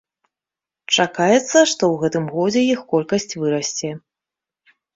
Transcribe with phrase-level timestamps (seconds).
[0.97, 3.89] Чакаецца, што ў гэтым годзе іх колькасць вырасце.